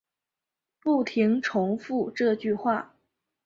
[0.79, 2.95] 不停重复这句话